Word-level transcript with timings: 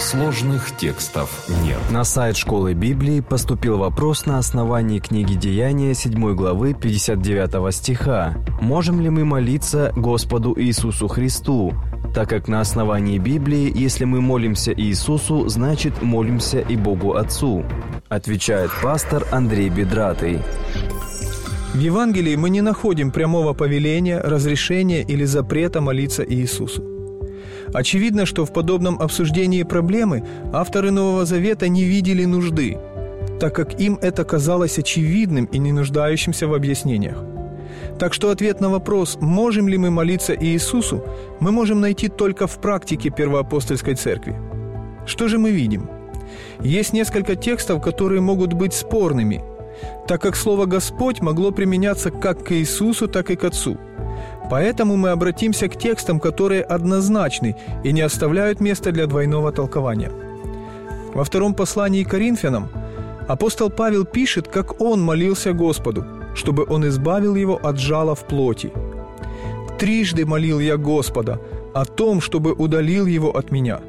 Сложных 0.00 0.74
текстов 0.78 1.46
нет. 1.62 1.76
На 1.90 2.04
сайт 2.04 2.34
Школы 2.34 2.72
Библии 2.72 3.20
поступил 3.20 3.76
вопрос 3.76 4.24
на 4.24 4.38
основании 4.38 4.98
книги 4.98 5.34
Деяния 5.34 5.92
7 5.92 6.34
главы 6.34 6.72
59 6.72 7.72
стиха. 7.74 8.34
Можем 8.62 9.02
ли 9.02 9.10
мы 9.10 9.26
молиться 9.26 9.92
Господу 9.94 10.54
Иисусу 10.58 11.06
Христу? 11.06 11.74
Так 12.14 12.30
как 12.30 12.48
на 12.48 12.62
основании 12.62 13.18
Библии, 13.18 13.70
если 13.72 14.06
мы 14.06 14.22
молимся 14.22 14.72
Иисусу, 14.72 15.46
значит 15.48 16.00
молимся 16.00 16.60
и 16.60 16.76
Богу 16.76 17.12
Отцу. 17.12 17.62
Отвечает 18.08 18.70
пастор 18.82 19.26
Андрей 19.30 19.68
Бедратый. 19.68 20.40
В 21.74 21.78
Евангелии 21.78 22.36
мы 22.36 22.48
не 22.48 22.62
находим 22.62 23.10
прямого 23.10 23.52
повеления, 23.52 24.18
разрешения 24.18 25.02
или 25.02 25.24
запрета 25.24 25.82
молиться 25.82 26.24
Иисусу. 26.26 26.89
Очевидно, 27.72 28.26
что 28.26 28.44
в 28.44 28.52
подобном 28.52 29.00
обсуждении 29.00 29.62
проблемы 29.62 30.24
авторы 30.52 30.90
Нового 30.90 31.24
Завета 31.24 31.68
не 31.68 31.84
видели 31.84 32.24
нужды, 32.24 32.78
так 33.38 33.54
как 33.54 33.80
им 33.80 33.98
это 34.02 34.24
казалось 34.24 34.78
очевидным 34.78 35.44
и 35.44 35.58
не 35.58 35.72
нуждающимся 35.72 36.48
в 36.48 36.54
объяснениях. 36.54 37.24
Так 37.98 38.14
что 38.14 38.30
ответ 38.30 38.60
на 38.60 38.70
вопрос, 38.70 39.18
можем 39.20 39.68
ли 39.68 39.78
мы 39.78 39.90
молиться 39.90 40.34
Иисусу, 40.34 41.04
мы 41.38 41.52
можем 41.52 41.80
найти 41.80 42.08
только 42.08 42.46
в 42.46 42.60
практике 42.60 43.10
первоапостольской 43.10 43.94
церкви. 43.94 44.36
Что 45.06 45.28
же 45.28 45.38
мы 45.38 45.50
видим? 45.50 45.88
Есть 46.60 46.92
несколько 46.92 47.36
текстов, 47.36 47.82
которые 47.82 48.20
могут 48.20 48.52
быть 48.52 48.74
спорными, 48.74 49.42
так 50.08 50.20
как 50.22 50.36
слово 50.36 50.66
«Господь» 50.66 51.20
могло 51.20 51.52
применяться 51.52 52.10
как 52.10 52.44
к 52.44 52.52
Иисусу, 52.52 53.06
так 53.06 53.30
и 53.30 53.36
к 53.36 53.44
Отцу– 53.44 53.78
Поэтому 54.50 54.96
мы 54.96 55.10
обратимся 55.10 55.68
к 55.68 55.78
текстам, 55.78 56.18
которые 56.18 56.62
однозначны 56.62 57.56
и 57.84 57.92
не 57.92 58.00
оставляют 58.00 58.60
места 58.60 58.90
для 58.90 59.06
двойного 59.06 59.52
толкования. 59.52 60.10
Во 61.14 61.22
втором 61.22 61.54
послании 61.54 62.02
к 62.02 62.10
Коринфянам 62.10 62.68
апостол 63.28 63.70
Павел 63.70 64.04
пишет, 64.04 64.48
как 64.48 64.80
он 64.80 65.00
молился 65.00 65.52
Господу, 65.52 66.04
чтобы 66.34 66.66
он 66.68 66.86
избавил 66.88 67.36
его 67.36 67.60
от 67.62 67.78
жала 67.78 68.14
в 68.14 68.26
плоти. 68.26 68.72
«Трижды 69.78 70.26
молил 70.26 70.58
я 70.60 70.76
Господа 70.76 71.40
о 71.72 71.84
том, 71.84 72.20
чтобы 72.20 72.52
удалил 72.52 73.06
его 73.06 73.30
от 73.30 73.52
меня. 73.52 73.80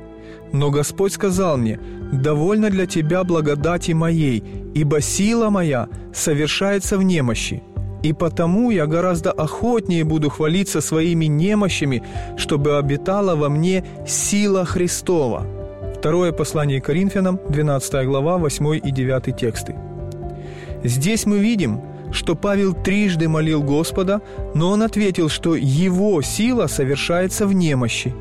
Но 0.54 0.70
Господь 0.70 1.14
сказал 1.14 1.58
мне, 1.58 1.80
«Довольно 2.14 2.70
для 2.70 2.86
тебя 2.86 3.23
благодати 3.23 3.94
моей, 3.94 4.44
ибо 4.76 5.02
сила 5.02 5.50
моя 5.50 5.88
совершается 6.14 6.98
в 6.98 7.04
немощи». 7.04 7.64
И 8.04 8.14
потому 8.14 8.72
я 8.72 8.88
гораздо 8.88 9.32
охотнее 9.32 10.04
буду 10.04 10.30
хвалиться 10.30 10.82
своими 10.82 11.26
немощами, 11.26 12.04
чтобы 12.38 12.78
обитала 12.78 13.36
во 13.36 13.50
мне 13.50 13.84
сила 14.08 14.66
Христова. 14.66 15.46
Второе 15.98 16.32
послание 16.32 16.82
Коринфянам, 16.82 17.40
12 17.50 18.08
глава, 18.08 18.38
8 18.38 18.80
и 18.84 18.92
9 18.92 19.36
тексты. 19.38 19.76
Здесь 20.84 21.28
мы 21.28 21.38
видим, 21.38 21.82
что 22.12 22.36
Павел 22.36 22.74
трижды 22.74 23.28
молил 23.30 23.62
Господа, 23.62 24.22
но 24.56 24.72
он 24.72 24.82
ответил, 24.82 25.30
что 25.30 25.56
его 25.56 26.22
сила 26.24 26.68
совершается 26.68 27.46
в 27.46 27.54
немощи. 27.54 28.14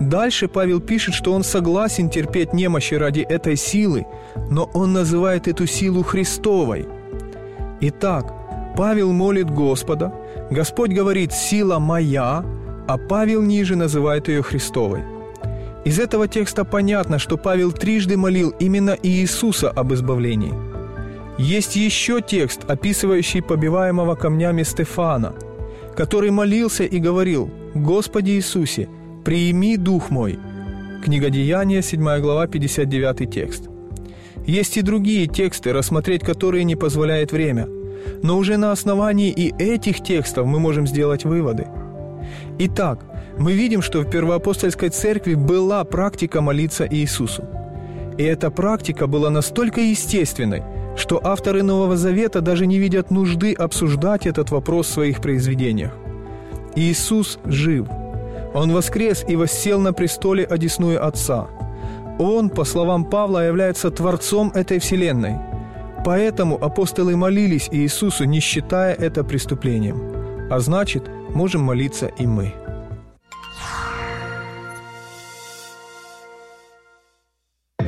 Дальше 0.00 0.48
Павел 0.48 0.80
пишет, 0.80 1.14
что 1.14 1.32
он 1.32 1.44
согласен 1.44 2.10
терпеть 2.10 2.52
немощи 2.52 2.94
ради 2.94 3.20
этой 3.20 3.56
силы, 3.56 4.04
но 4.50 4.68
он 4.74 4.92
называет 4.92 5.46
эту 5.46 5.66
силу 5.66 6.02
Христовой. 6.02 6.86
Итак, 7.80 8.34
Павел 8.76 9.12
молит 9.12 9.50
Господа, 9.50 10.12
Господь 10.50 10.92
говорит 10.92 11.32
«сила 11.32 11.78
моя», 11.78 12.44
а 12.88 12.98
Павел 12.98 13.42
ниже 13.42 13.76
называет 13.76 14.28
ее 14.28 14.42
Христовой. 14.42 15.02
Из 15.84 15.98
этого 15.98 16.26
текста 16.26 16.64
понятно, 16.64 17.18
что 17.18 17.36
Павел 17.36 17.72
трижды 17.72 18.16
молил 18.16 18.54
именно 18.60 18.96
Иисуса 19.02 19.70
об 19.70 19.92
избавлении. 19.92 20.54
Есть 21.38 21.76
еще 21.76 22.20
текст, 22.22 22.60
описывающий 22.68 23.42
побиваемого 23.42 24.14
камнями 24.14 24.62
Стефана, 24.62 25.34
который 25.96 26.30
молился 26.30 26.84
и 26.84 26.98
говорил 26.98 27.50
«Господи 27.74 28.32
Иисусе, 28.32 28.88
приими 29.24 29.76
дух 29.76 30.10
мой». 30.10 30.38
Книга 31.04 31.30
Деяния, 31.30 31.82
7 31.82 32.20
глава, 32.20 32.46
59 32.46 33.30
текст. 33.30 33.68
Есть 34.46 34.76
и 34.76 34.82
другие 34.82 35.26
тексты, 35.26 35.72
рассмотреть 35.72 36.22
которые 36.22 36.64
не 36.64 36.76
позволяет 36.76 37.32
время– 37.32 37.68
но 38.22 38.38
уже 38.38 38.56
на 38.56 38.72
основании 38.72 39.30
и 39.30 39.54
этих 39.58 40.02
текстов 40.02 40.46
мы 40.46 40.58
можем 40.60 40.86
сделать 40.86 41.24
выводы. 41.24 41.66
Итак, 42.58 43.00
мы 43.38 43.52
видим, 43.52 43.82
что 43.82 44.00
в 44.00 44.10
первоапостольской 44.10 44.90
церкви 44.90 45.34
была 45.34 45.84
практика 45.84 46.40
молиться 46.40 46.86
Иисусу. 46.90 47.44
И 48.18 48.22
эта 48.22 48.50
практика 48.50 49.06
была 49.06 49.30
настолько 49.30 49.80
естественной, 49.80 50.62
что 50.96 51.20
авторы 51.24 51.62
Нового 51.62 51.96
Завета 51.96 52.40
даже 52.40 52.66
не 52.66 52.78
видят 52.78 53.10
нужды 53.10 53.54
обсуждать 53.54 54.26
этот 54.26 54.50
вопрос 54.50 54.88
в 54.88 54.92
своих 54.92 55.20
произведениях. 55.20 55.92
Иисус 56.76 57.38
жив. 57.46 57.86
Он 58.54 58.70
воскрес 58.72 59.24
и 59.26 59.34
воссел 59.34 59.80
на 59.80 59.94
престоле 59.94 60.44
одесную 60.44 61.04
Отца. 61.04 61.48
Он, 62.18 62.50
по 62.50 62.64
словам 62.64 63.06
Павла, 63.06 63.46
является 63.46 63.90
Творцом 63.90 64.52
этой 64.54 64.78
вселенной– 64.78 65.36
Поэтому 66.04 66.56
апостолы 66.62 67.16
молились 67.16 67.68
Иисусу, 67.70 68.24
не 68.24 68.40
считая 68.40 68.94
это 68.94 69.22
преступлением. 69.22 70.48
А 70.50 70.58
значит, 70.58 71.08
можем 71.34 71.62
молиться 71.62 72.06
и 72.18 72.26
мы. 72.26 72.61